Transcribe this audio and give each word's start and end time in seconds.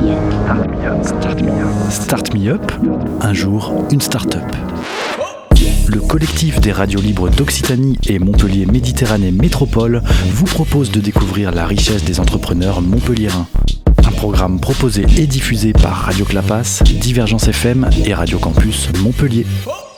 Start 0.00 1.42
Me 1.42 1.50
Up. 1.50 1.90
Start 1.90 2.34
Me 2.34 2.48
Up. 2.48 2.72
Un 3.20 3.34
jour, 3.34 3.86
une 3.92 4.00
start-up. 4.00 4.42
Le 5.88 6.00
collectif 6.00 6.58
des 6.60 6.72
radios 6.72 7.02
libres 7.02 7.28
d'Occitanie 7.28 7.98
et 8.08 8.18
Montpellier 8.18 8.64
Méditerranée 8.64 9.30
Métropole 9.30 10.00
vous 10.28 10.46
propose 10.46 10.90
de 10.90 11.00
découvrir 11.00 11.52
la 11.52 11.66
richesse 11.66 12.02
des 12.02 12.18
entrepreneurs 12.18 12.80
montpelliérains. 12.80 13.46
Un 13.98 14.12
programme 14.12 14.58
proposé 14.58 15.04
et 15.18 15.26
diffusé 15.26 15.74
par 15.74 15.92
Radio 15.92 16.24
Clapas, 16.24 16.82
Divergence 16.84 17.48
FM 17.48 17.90
et 18.06 18.14
Radio 18.14 18.38
Campus 18.38 18.88
Montpellier. 19.02 19.44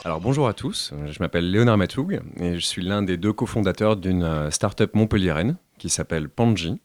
Alors 0.04 0.20
bonjour 0.20 0.48
à 0.48 0.52
tous, 0.52 0.92
je 1.08 1.18
m'appelle 1.20 1.48
Léonard 1.48 1.78
Matoug 1.78 2.20
et 2.40 2.58
je 2.58 2.66
suis 2.66 2.82
l'un 2.82 3.02
des 3.02 3.16
deux 3.16 3.32
cofondateurs 3.32 3.96
d'une 3.96 4.24
euh, 4.24 4.50
start-up 4.50 4.96
montpelliéraine 4.96 5.58
qui 5.78 5.88
s'appelle 5.88 6.28
Panji 6.28 6.80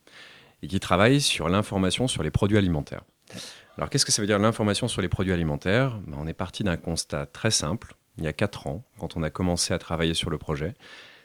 et 0.63 0.67
qui 0.67 0.79
travaille 0.79 1.21
sur 1.21 1.49
l'information 1.49 2.07
sur 2.07 2.23
les 2.23 2.31
produits 2.31 2.57
alimentaires. 2.57 3.03
Alors 3.77 3.89
qu'est-ce 3.89 4.05
que 4.05 4.11
ça 4.11 4.21
veut 4.21 4.27
dire 4.27 4.39
l'information 4.39 4.87
sur 4.87 5.01
les 5.01 5.09
produits 5.09 5.33
alimentaires? 5.33 5.99
Ben, 6.07 6.17
On 6.19 6.27
est 6.27 6.33
parti 6.33 6.63
d'un 6.63 6.77
constat 6.77 7.25
très 7.27 7.51
simple, 7.51 7.95
il 8.17 8.23
y 8.23 8.27
a 8.27 8.33
4 8.33 8.67
ans, 8.67 8.83
quand 8.99 9.15
on 9.15 9.23
a 9.23 9.29
commencé 9.29 9.73
à 9.73 9.77
travailler 9.77 10.13
sur 10.13 10.29
le 10.29 10.37
projet. 10.37 10.73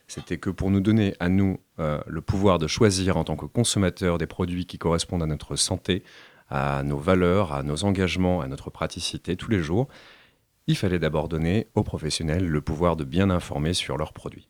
C'était 0.07 0.37
que 0.37 0.51
pour 0.51 0.71
nous 0.71 0.81
donner 0.81 1.15
à 1.21 1.29
nous 1.29 1.59
euh, 1.79 2.01
le 2.07 2.21
pouvoir 2.21 2.59
de 2.59 2.67
choisir 2.67 3.17
en 3.17 3.25
tant 3.25 3.37
que 3.37 3.47
consommateurs 3.47 4.19
des 4.19 4.27
produits 4.27 4.67
qui 4.67 4.77
correspondent 4.77 5.23
à 5.23 5.27
notre 5.27 5.57
santé, 5.57 6.03
à 6.51 6.83
nos 6.83 6.99
valeurs, 6.99 7.53
à 7.53 7.63
nos 7.63 7.85
engagements, 7.85 8.43
à 8.43 8.47
notre 8.47 8.69
praticité 8.69 9.37
tous 9.37 9.51
les 9.51 9.61
jours, 9.61 9.89
il 10.67 10.77
fallait 10.77 10.99
d'abord 10.99 11.29
donner 11.29 11.69
aux 11.75 11.83
professionnels 11.83 12.47
le 12.47 12.61
pouvoir 12.61 12.97
de 12.97 13.05
bien 13.05 13.31
informer 13.31 13.73
sur 13.73 13.97
leurs 13.97 14.13
produits. 14.13 14.49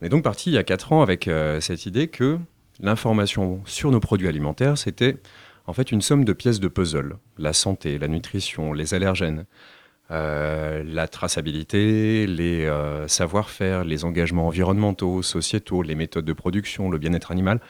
On 0.00 0.06
est 0.06 0.08
donc 0.08 0.24
parti 0.24 0.50
il 0.50 0.54
y 0.54 0.58
a 0.58 0.64
4 0.64 0.92
ans 0.92 1.02
avec 1.02 1.28
euh, 1.28 1.60
cette 1.60 1.84
idée 1.84 2.08
que 2.08 2.38
l'information 2.80 3.62
sur 3.64 3.90
nos 3.90 4.00
produits 4.00 4.28
alimentaires, 4.28 4.78
c'était 4.78 5.16
en 5.66 5.72
fait 5.72 5.92
une 5.92 6.02
somme 6.02 6.24
de 6.24 6.32
pièces 6.32 6.60
de 6.60 6.68
puzzle. 6.68 7.16
La 7.38 7.52
santé, 7.52 7.98
la 7.98 8.08
nutrition, 8.08 8.72
les 8.72 8.94
allergènes, 8.94 9.46
euh, 10.10 10.84
la 10.84 11.08
traçabilité, 11.08 12.26
les 12.26 12.64
euh, 12.64 13.08
savoir-faire, 13.08 13.84
les 13.84 14.04
engagements 14.04 14.46
environnementaux, 14.46 15.22
sociétaux, 15.22 15.82
les 15.82 15.94
méthodes 15.94 16.24
de 16.24 16.32
production, 16.32 16.90
le 16.90 16.98
bien-être 16.98 17.32
animal. 17.32 17.60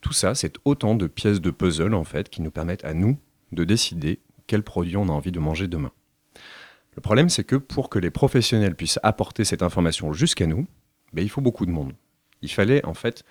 Tout 0.00 0.12
ça, 0.12 0.34
c'est 0.34 0.56
autant 0.64 0.94
de 0.94 1.06
pièces 1.06 1.40
de 1.40 1.50
puzzle 1.50 1.94
en 1.94 2.04
fait 2.04 2.28
qui 2.28 2.42
nous 2.42 2.50
permettent 2.50 2.84
à 2.84 2.94
nous 2.94 3.16
de 3.52 3.64
décider 3.64 4.20
quels 4.46 4.62
produits 4.62 4.96
on 4.96 5.08
a 5.08 5.12
envie 5.12 5.32
de 5.32 5.38
manger 5.38 5.68
demain. 5.68 5.92
Le 6.96 7.00
problème, 7.00 7.28
c'est 7.28 7.44
que 7.44 7.56
pour 7.56 7.88
que 7.88 7.98
les 7.98 8.10
professionnels 8.10 8.74
puissent 8.74 9.00
apporter 9.02 9.44
cette 9.44 9.62
information 9.62 10.12
jusqu'à 10.12 10.46
nous, 10.46 10.66
ben, 11.12 11.22
il 11.22 11.28
faut 11.28 11.40
beaucoup 11.40 11.66
de 11.66 11.70
monde. 11.70 11.92
Il 12.42 12.50
fallait 12.50 12.84
en 12.84 12.94
fait 12.94 13.24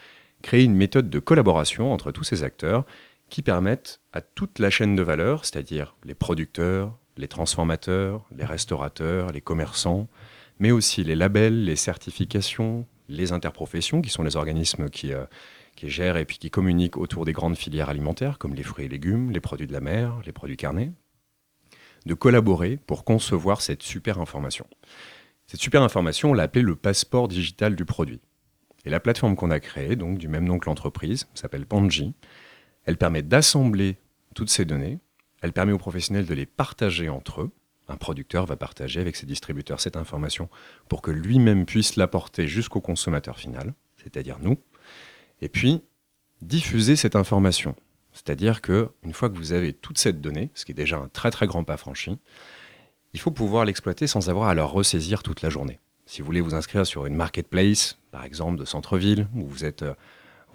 créer 0.44 0.64
une 0.64 0.76
méthode 0.76 1.10
de 1.10 1.18
collaboration 1.18 1.92
entre 1.92 2.12
tous 2.12 2.24
ces 2.24 2.44
acteurs 2.44 2.86
qui 3.30 3.42
permettent 3.42 4.02
à 4.12 4.22
toute 4.22 4.60
la 4.60 4.70
chaîne 4.70 4.96
de 4.96 5.02
valeur, 5.02 5.46
c'est-à-dire 5.46 5.96
les 6.04 6.14
producteurs, 6.14 6.96
les 7.18 7.28
transformateurs, 7.28 8.28
les 8.36 8.46
restaurateurs, 8.46 9.32
les 9.32 9.42
commerçants, 9.42 10.08
mais 10.60 10.70
aussi 10.70 11.04
les 11.04 11.16
labels, 11.16 11.64
les 11.64 11.76
certifications, 11.76 12.86
les 13.10 13.32
interprofessions, 13.32 14.02
qui 14.02 14.12
sont 14.12 14.22
les 14.22 14.36
organismes 14.36 14.90
qui, 14.90 15.14
euh, 15.14 15.26
gèrent 15.82 16.18
et 16.18 16.26
qui 16.26 16.50
communiquent 16.50 16.98
autour 16.98 17.26
des 17.26 17.34
grandes 17.34 17.58
filières 17.58 17.90
alimentaires, 17.90 18.38
comme 18.38 18.54
les 18.54 18.64
fruits 18.64 18.86
et 18.86 18.90
légumes, 18.90 19.32
les 19.32 19.42
produits 19.42 19.68
de 19.68 19.74
la 19.74 19.82
mer, 19.82 20.22
les 20.26 20.32
produits 20.32 20.56
carnés, 20.56 20.92
de 22.06 22.14
collaborer 22.14 22.78
pour 22.78 23.04
concevoir 23.04 23.62
cette 23.62 23.84
super 23.84 24.20
information. 24.20 24.66
Cette 25.48 25.60
super 25.60 25.82
information, 25.82 26.32
on 26.32 26.34
l'a 26.34 26.44
appelée 26.44 26.62
le 26.62 26.76
passeport 26.76 27.28
digital 27.28 27.76
du 27.76 27.84
produit. 27.84 28.22
Et 28.86 28.90
la 28.90 29.00
plateforme 29.00 29.36
qu'on 29.36 29.52
a 29.52 29.60
créée, 29.60 29.96
donc 29.96 30.18
du 30.18 30.28
même 30.28 30.46
nom 30.46 30.60
que 30.60 30.66
l'entreprise, 30.66 31.28
s'appelle 31.34 31.66
Panji, 31.66 32.14
elle 32.86 32.98
permet 32.98 33.22
d'assembler 33.22 33.98
toutes 34.36 34.50
ces 34.50 34.66
données, 34.66 35.00
elle 35.42 35.54
permet 35.54 35.74
aux 35.74 35.78
professionnels 35.78 36.26
de 36.26 36.34
les 36.34 36.46
partager 36.46 37.10
entre 37.10 37.42
eux. 37.42 37.52
Un 37.88 37.98
producteur 37.98 38.46
va 38.46 38.56
partager 38.56 39.02
avec 39.02 39.16
ses 39.16 39.26
distributeurs 39.26 39.82
cette 39.82 39.98
information 39.98 40.50
pour 40.88 41.02
que 41.02 41.12
lui-même 41.12 41.66
puisse 41.66 41.96
l'apporter 41.96 42.48
jusqu'au 42.48 42.82
consommateur 42.82 43.38
final, 43.38 43.74
c'est-à-dire 43.98 44.40
nous. 44.40 44.58
Et 45.42 45.50
puis, 45.50 45.82
diffuser 46.42 46.96
cette 46.96 47.16
information. 47.16 47.76
C'est-à-dire 48.14 48.62
que 48.62 48.92
une 49.04 49.14
fois 49.14 49.30
que 49.30 49.38
vous 49.38 49.54
avez 49.54 49.74
toute 49.74 49.98
cette 49.98 50.22
donnée, 50.22 50.52
ce 50.54 50.66
qui 50.66 50.72
est 50.72 50.76
déjà 50.76 50.98
un 50.98 51.08
très 51.08 51.32
très 51.32 51.48
grand 51.48 51.64
pas 51.64 51.78
franchi, 51.78 52.20
il 53.14 53.20
faut 53.20 53.32
pouvoir 53.32 53.66
l'exploiter 53.66 54.08
sans 54.08 54.30
avoir 54.30 54.50
à 54.50 54.56
la 54.56 54.64
ressaisir 54.64 55.24
toute 55.24 55.42
la 55.42 55.50
journée. 55.50 55.80
Si 56.14 56.22
vous 56.22 56.28
voulez 56.28 56.42
vous 56.42 56.54
inscrire 56.54 56.86
sur 56.86 57.08
une 57.08 57.16
marketplace, 57.16 57.98
par 58.12 58.24
exemple 58.24 58.60
de 58.60 58.66
centre-ville, 58.66 59.28
où 59.34 59.48
vous 59.48 59.66
êtes, 59.66 59.82
euh, 59.82 59.96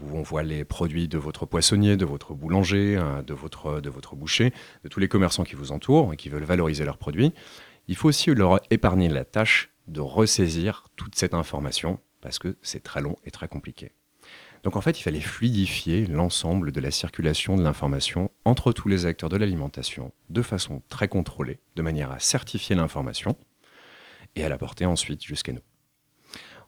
on 0.01 0.23
voit 0.23 0.45
les 0.45 0.65
produits 0.65 1.09
de 1.09 1.19
votre 1.19 1.47
poissonnier, 1.47 1.97
de 1.97 2.05
votre 2.05 2.33
boulanger, 2.33 2.97
hein, 2.97 3.25
de 3.27 3.35
votre, 3.35 3.81
de 3.81 3.91
votre 3.91 4.15
boucher, 4.15 4.53
de 4.85 4.89
tous 4.89 5.01
les 5.01 5.09
commerçants 5.09 5.43
qui 5.43 5.57
vous 5.57 5.73
entourent 5.73 6.13
et 6.13 6.17
qui 6.17 6.29
veulent 6.29 6.45
valoriser 6.45 6.85
leurs 6.85 6.97
produits, 6.97 7.35
il 7.89 7.97
faut 7.97 8.07
aussi 8.07 8.33
leur 8.33 8.61
épargner 8.71 9.09
la 9.09 9.25
tâche 9.25 9.71
de 9.89 10.01
ressaisir 10.01 10.85
toute 10.95 11.17
cette 11.17 11.35
information 11.35 11.99
parce 12.21 12.39
que 12.39 12.57
c'est 12.63 12.85
très 12.85 13.01
long 13.01 13.17
et 13.25 13.33
très 13.33 13.49
compliqué. 13.49 13.91
Donc 14.63 14.77
en 14.77 14.81
fait, 14.81 15.01
il 15.01 15.03
fallait 15.03 15.21
fluidifier 15.21 16.07
l'ensemble 16.07 16.71
de 16.71 16.81
la 16.81 16.93
circulation 16.93 17.57
de 17.57 17.65
l'information 17.65 18.31
entre 18.45 18.71
tous 18.71 18.87
les 18.87 19.07
acteurs 19.07 19.29
de 19.29 19.37
l'alimentation 19.37 20.13
de 20.31 20.43
façon 20.43 20.83
très 20.89 21.09
contrôlée, 21.09 21.59
de 21.75 21.83
manière 21.83 22.13
à 22.13 22.21
certifier 22.21 22.77
l'information 22.77 23.37
et 24.39 24.45
à 24.45 24.49
la 24.49 24.59
porter 24.59 24.87
ensuite 24.87 25.25
jusqu'à 25.25 25.53
nous. 25.53 25.63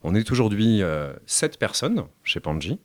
On 0.02 0.14
est 0.14 0.30
aujourd'hui 0.30 0.82
euh, 0.82 1.12
sept 1.26 1.58
personnes 1.58 2.06
chez 2.24 2.40
Panji. 2.40 2.80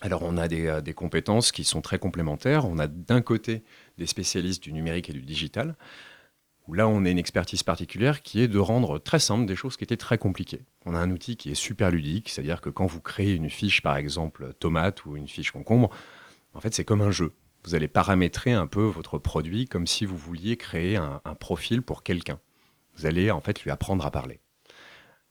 Alors 0.00 0.22
on 0.22 0.36
a 0.38 0.48
des, 0.48 0.66
euh, 0.66 0.80
des, 0.80 0.94
compétences 0.94 1.52
qui 1.52 1.64
sont 1.64 1.82
très 1.82 1.98
complémentaires. 1.98 2.66
On 2.66 2.78
a 2.78 2.86
d'un 2.86 3.20
côté 3.20 3.62
des 3.98 4.06
spécialistes 4.06 4.62
du 4.62 4.72
numérique 4.72 5.10
et 5.10 5.12
du 5.12 5.22
digital, 5.22 5.76
là 6.74 6.88
on 6.88 7.04
a 7.04 7.10
une 7.10 7.18
expertise 7.18 7.62
particulière 7.62 8.22
qui 8.22 8.40
est 8.40 8.48
de 8.48 8.58
rendre 8.58 8.98
très 8.98 9.18
simple 9.18 9.46
des 9.46 9.56
choses 9.56 9.76
qui 9.76 9.84
étaient 9.84 9.96
très 9.96 10.18
compliquées. 10.18 10.64
On 10.86 10.94
a 10.94 10.98
un 10.98 11.10
outil 11.10 11.36
qui 11.36 11.50
est 11.50 11.54
super 11.54 11.90
ludique, 11.90 12.28
c'est-à-dire 12.28 12.60
que 12.60 12.70
quand 12.70 12.86
vous 12.86 13.00
créez 13.00 13.34
une 13.34 13.50
fiche 13.50 13.82
par 13.82 13.96
exemple 13.96 14.54
tomate 14.58 15.04
ou 15.04 15.16
une 15.16 15.28
fiche 15.28 15.50
concombre, 15.50 15.90
en 16.54 16.60
fait 16.60 16.74
c'est 16.74 16.84
comme 16.84 17.02
un 17.02 17.10
jeu. 17.10 17.32
Vous 17.64 17.74
allez 17.74 17.88
paramétrer 17.88 18.52
un 18.52 18.66
peu 18.66 18.82
votre 18.82 19.18
produit 19.18 19.66
comme 19.66 19.86
si 19.86 20.06
vous 20.06 20.16
vouliez 20.16 20.56
créer 20.56 20.96
un 20.96 21.34
profil 21.38 21.82
pour 21.82 22.02
quelqu'un. 22.02 22.40
Vous 23.00 23.06
allez 23.06 23.30
en 23.30 23.40
fait 23.40 23.62
lui 23.62 23.70
apprendre 23.70 24.04
à 24.04 24.10
parler. 24.10 24.40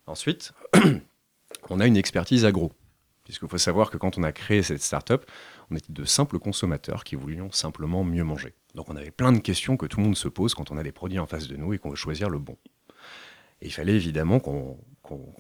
Ensuite, 0.08 0.54
on 1.70 1.80
a 1.80 1.86
une 1.86 1.98
expertise 1.98 2.44
agro. 2.44 2.74
Puisqu'il 3.26 3.48
faut 3.48 3.60
savoir 3.60 3.92
que 3.92 3.98
quand 3.98 4.18
on 4.18 4.24
a 4.24 4.32
créé 4.32 4.64
cette 4.64 4.82
start-up, 4.82 5.30
on 5.70 5.76
était 5.76 5.94
de 5.94 6.04
simples 6.04 6.40
consommateurs 6.40 7.04
qui 7.04 7.16
voulions 7.16 7.52
simplement 7.52 8.04
mieux 8.04 8.24
manger. 8.24 8.56
Donc 8.74 8.90
on 8.90 8.96
avait 8.96 9.12
plein 9.12 9.32
de 9.32 9.38
questions 9.38 9.78
que 9.78 9.86
tout 9.86 10.00
le 10.00 10.06
monde 10.06 10.18
se 10.18 10.28
pose 10.28 10.56
quand 10.56 10.72
on 10.72 10.78
a 10.78 10.84
des 10.84 10.92
produits 10.92 11.20
en 11.20 11.28
face 11.28 11.48
de 11.48 11.58
nous 11.58 11.72
et 11.72 11.78
qu'on 11.78 11.92
veut 11.92 11.96
choisir 11.96 12.28
le 12.28 12.40
bon. 12.40 12.58
Il 13.62 13.72
fallait 13.72 13.94
évidemment 13.94 14.40
qu'on 14.40 14.80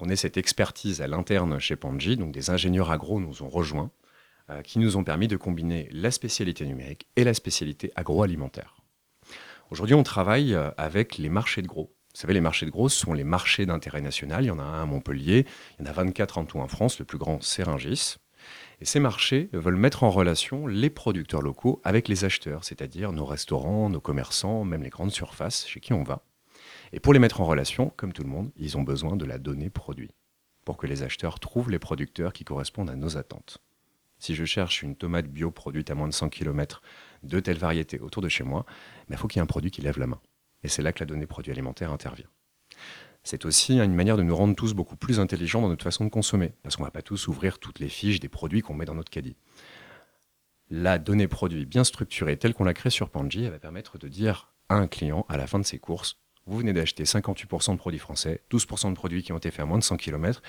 ait 0.07 0.15
cette 0.15 0.37
expertise 0.37 1.01
à 1.01 1.07
l'interne 1.07 1.57
chez 1.57 1.77
Panji, 1.77 2.15
donc 2.15 2.31
des 2.31 2.51
ingénieurs 2.51 2.91
agro 2.91 3.19
nous 3.19 3.41
ont 3.41 3.49
rejoints, 3.49 3.89
euh, 4.51 4.61
qui 4.61 4.77
nous 4.77 4.97
ont 4.97 5.03
permis 5.03 5.27
de 5.27 5.35
combiner 5.35 5.89
la 5.91 6.11
spécialité 6.11 6.63
numérique 6.67 7.07
et 7.15 7.23
la 7.23 7.33
spécialité 7.33 7.91
agroalimentaire. 7.95 8.75
Aujourd'hui, 9.71 9.95
on 9.95 10.03
travaille 10.03 10.53
euh, 10.53 10.69
avec 10.77 11.17
les 11.17 11.29
marchés 11.29 11.63
de 11.63 11.67
gros. 11.67 11.91
Vous 12.13 12.21
savez, 12.21 12.33
les 12.33 12.41
marchés 12.41 12.65
de 12.65 12.71
gros 12.71 12.89
sont 12.89 13.13
les 13.13 13.23
marchés 13.23 13.65
d'intérêt 13.65 14.01
national. 14.01 14.43
Il 14.43 14.47
y 14.47 14.51
en 14.51 14.59
a 14.59 14.63
un 14.63 14.81
à 14.81 14.85
Montpellier, 14.85 15.45
il 15.79 15.85
y 15.85 15.87
en 15.87 15.91
a 15.91 15.93
24 15.93 16.39
en 16.39 16.45
tout 16.45 16.59
en 16.59 16.67
France, 16.67 16.99
le 16.99 17.05
plus 17.05 17.19
grand 17.19 17.41
c'est. 17.41 17.63
Et 18.81 18.85
ces 18.85 18.99
marchés 18.99 19.49
veulent 19.53 19.75
mettre 19.75 20.03
en 20.03 20.09
relation 20.09 20.65
les 20.65 20.89
producteurs 20.89 21.41
locaux 21.41 21.81
avec 21.83 22.07
les 22.07 22.25
acheteurs, 22.25 22.63
c'est-à-dire 22.63 23.11
nos 23.11 23.25
restaurants, 23.25 23.89
nos 23.89 23.99
commerçants, 23.99 24.63
même 24.63 24.83
les 24.83 24.89
grandes 24.89 25.11
surfaces 25.11 25.67
chez 25.67 25.79
qui 25.79 25.93
on 25.93 26.03
va. 26.03 26.23
Et 26.93 26.99
pour 26.99 27.13
les 27.13 27.19
mettre 27.19 27.41
en 27.41 27.45
relation, 27.45 27.93
comme 27.95 28.13
tout 28.13 28.23
le 28.23 28.29
monde, 28.29 28.51
ils 28.55 28.77
ont 28.77 28.83
besoin 28.83 29.15
de 29.15 29.25
la 29.25 29.37
donnée 29.37 29.69
produit, 29.69 30.09
pour 30.65 30.77
que 30.77 30.87
les 30.87 31.03
acheteurs 31.03 31.39
trouvent 31.39 31.69
les 31.69 31.79
producteurs 31.79 32.33
qui 32.33 32.43
correspondent 32.43 32.89
à 32.89 32.95
nos 32.95 33.17
attentes. 33.17 33.59
Si 34.17 34.35
je 34.35 34.45
cherche 34.45 34.81
une 34.81 34.95
tomate 34.95 35.27
bio 35.27 35.51
produite 35.51 35.91
à 35.91 35.95
moins 35.95 36.07
de 36.07 36.13
100 36.13 36.29
km 36.29 36.81
de 37.23 37.39
telle 37.39 37.57
variété 37.57 37.99
autour 37.99 38.21
de 38.21 38.29
chez 38.29 38.43
moi, 38.43 38.65
il 39.09 39.17
faut 39.17 39.27
qu'il 39.27 39.37
y 39.37 39.41
ait 39.41 39.43
un 39.43 39.47
produit 39.47 39.71
qui 39.71 39.81
lève 39.81 39.99
la 39.99 40.07
main. 40.07 40.19
Et 40.63 40.67
c'est 40.67 40.81
là 40.81 40.93
que 40.93 40.99
la 40.99 41.05
donnée 41.05 41.27
produit 41.27 41.51
alimentaire 41.51 41.91
intervient. 41.91 42.27
C'est 43.23 43.45
aussi 43.45 43.79
une 43.79 43.93
manière 43.93 44.17
de 44.17 44.23
nous 44.23 44.35
rendre 44.35 44.55
tous 44.55 44.73
beaucoup 44.73 44.95
plus 44.95 45.19
intelligents 45.19 45.61
dans 45.61 45.69
notre 45.69 45.83
façon 45.83 46.05
de 46.05 46.09
consommer, 46.09 46.53
parce 46.63 46.75
qu'on 46.75 46.83
ne 46.83 46.87
va 46.87 46.91
pas 46.91 47.01
tous 47.01 47.27
ouvrir 47.27 47.59
toutes 47.59 47.79
les 47.79 47.89
fiches 47.89 48.19
des 48.19 48.29
produits 48.29 48.61
qu'on 48.61 48.73
met 48.73 48.85
dans 48.85 48.95
notre 48.95 49.11
caddie. 49.11 49.35
La 50.69 50.99
donnée 50.99 51.27
produit 51.27 51.65
bien 51.65 51.83
structurée, 51.83 52.37
telle 52.37 52.53
qu'on 52.53 52.63
l'a 52.63 52.73
créée 52.73 52.91
sur 52.91 53.09
Panji, 53.09 53.43
elle 53.43 53.51
va 53.51 53.59
permettre 53.59 53.97
de 53.97 54.07
dire 54.07 54.53
à 54.69 54.75
un 54.75 54.87
client, 54.87 55.25
à 55.27 55.37
la 55.37 55.47
fin 55.47 55.59
de 55.59 55.65
ses 55.65 55.79
courses, 55.79 56.19
vous 56.45 56.57
venez 56.57 56.73
d'acheter 56.73 57.03
58% 57.03 57.73
de 57.73 57.77
produits 57.77 57.99
français, 57.99 58.41
12% 58.51 58.89
de 58.89 58.95
produits 58.95 59.21
qui 59.21 59.31
ont 59.31 59.37
été 59.37 59.51
faits 59.51 59.61
à 59.61 59.65
moins 59.65 59.77
de 59.77 59.83
100 59.83 59.97
km, 59.97 60.41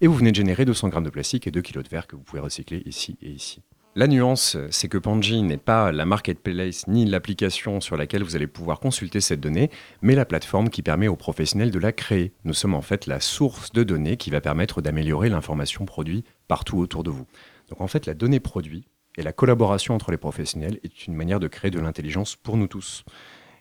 et 0.00 0.06
vous 0.06 0.14
venez 0.14 0.30
de 0.30 0.36
générer 0.36 0.64
200 0.64 0.88
grammes 0.88 1.04
de 1.04 1.10
plastique 1.10 1.46
et 1.46 1.50
2 1.50 1.62
kg 1.62 1.82
de 1.82 1.88
verre 1.88 2.06
que 2.06 2.16
vous 2.16 2.22
pouvez 2.22 2.40
recycler 2.40 2.82
ici 2.86 3.18
et 3.20 3.30
ici. 3.30 3.62
La 3.96 4.06
nuance, 4.06 4.56
c'est 4.70 4.88
que 4.88 4.98
Panji 4.98 5.42
n'est 5.42 5.56
pas 5.56 5.90
la 5.90 6.06
marketplace 6.06 6.86
ni 6.86 7.06
l'application 7.06 7.80
sur 7.80 7.96
laquelle 7.96 8.22
vous 8.22 8.36
allez 8.36 8.46
pouvoir 8.46 8.78
consulter 8.78 9.20
cette 9.20 9.40
donnée, 9.40 9.68
mais 10.00 10.14
la 10.14 10.24
plateforme 10.24 10.70
qui 10.70 10.82
permet 10.82 11.08
aux 11.08 11.16
professionnels 11.16 11.72
de 11.72 11.78
la 11.80 11.90
créer. 11.90 12.32
Nous 12.44 12.54
sommes 12.54 12.74
en 12.74 12.82
fait 12.82 13.06
la 13.06 13.18
source 13.18 13.72
de 13.72 13.82
données 13.82 14.16
qui 14.16 14.30
va 14.30 14.40
permettre 14.40 14.80
d'améliorer 14.80 15.28
l'information 15.28 15.86
produit 15.86 16.22
partout 16.46 16.78
autour 16.78 17.02
de 17.02 17.10
vous. 17.10 17.26
Donc 17.68 17.80
en 17.80 17.88
fait, 17.88 18.06
la 18.06 18.14
donnée 18.14 18.38
produit, 18.38 18.86
Et 19.16 19.22
la 19.22 19.32
collaboration 19.32 19.94
entre 19.94 20.12
les 20.12 20.16
professionnels 20.16 20.78
est 20.84 21.06
une 21.06 21.14
manière 21.14 21.40
de 21.40 21.48
créer 21.48 21.72
de 21.72 21.80
l'intelligence 21.80 22.36
pour 22.36 22.56
nous 22.56 22.68
tous 22.68 23.04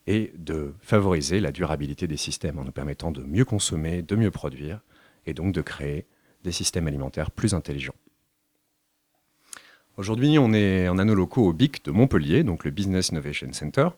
et 0.05 0.31
de 0.37 0.75
favoriser 0.79 1.39
la 1.39 1.51
durabilité 1.51 2.07
des 2.07 2.17
systèmes 2.17 2.59
en 2.59 2.63
nous 2.63 2.71
permettant 2.71 3.11
de 3.11 3.23
mieux 3.23 3.45
consommer, 3.45 4.03
de 4.03 4.15
mieux 4.15 4.31
produire 4.31 4.81
et 5.25 5.33
donc 5.33 5.53
de 5.53 5.61
créer 5.61 6.05
des 6.43 6.51
systèmes 6.51 6.87
alimentaires 6.87 7.31
plus 7.31 7.55
intelligents. 7.55 7.98
Aujourd'hui, 9.99 10.39
on 10.39 10.53
est 10.53 10.87
en 10.87 10.97
anneau 10.97 11.13
locaux 11.13 11.45
au 11.45 11.51
BIC 11.51 11.83
de 11.83 11.91
Montpellier, 11.91 12.43
donc 12.43 12.63
le 12.63 12.71
Business 12.71 13.09
Innovation 13.09 13.51
Center, 13.51 13.89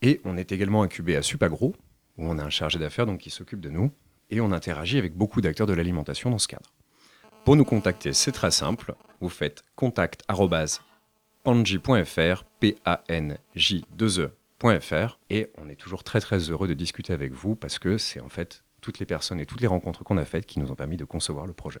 et 0.00 0.20
on 0.24 0.36
est 0.36 0.52
également 0.52 0.84
incubé 0.84 1.16
à 1.16 1.22
Supagro, 1.22 1.74
où 2.18 2.24
on 2.24 2.38
a 2.38 2.44
un 2.44 2.50
chargé 2.50 2.78
d'affaires 2.78 3.08
qui 3.18 3.30
s'occupe 3.30 3.58
de 3.58 3.68
nous, 3.68 3.90
et 4.30 4.40
on 4.40 4.52
interagit 4.52 4.98
avec 4.98 5.16
beaucoup 5.16 5.40
d'acteurs 5.40 5.66
de 5.66 5.72
l'alimentation 5.72 6.30
dans 6.30 6.38
ce 6.38 6.46
cadre. 6.46 6.72
Pour 7.44 7.56
nous 7.56 7.64
contacter, 7.64 8.12
c'est 8.12 8.30
très 8.30 8.52
simple. 8.52 8.94
Vous 9.20 9.28
faites 9.28 9.64
contact 9.74 10.22
panji.fr, 11.42 12.44
P-A-N-J-2-E.fr, 12.60 15.18
et 15.30 15.50
on 15.58 15.68
est 15.68 15.74
toujours 15.74 16.04
très 16.04 16.20
très 16.20 16.38
heureux 16.48 16.68
de 16.68 16.74
discuter 16.74 17.12
avec 17.12 17.32
vous 17.32 17.56
parce 17.56 17.80
que 17.80 17.98
c'est 17.98 18.20
en 18.20 18.28
fait 18.28 18.62
toutes 18.80 19.00
les 19.00 19.06
personnes 19.06 19.40
et 19.40 19.46
toutes 19.46 19.62
les 19.62 19.66
rencontres 19.66 20.04
qu'on 20.04 20.16
a 20.16 20.24
faites 20.24 20.46
qui 20.46 20.60
nous 20.60 20.70
ont 20.70 20.76
permis 20.76 20.96
de 20.96 21.04
concevoir 21.04 21.48
le 21.48 21.54
projet. 21.54 21.80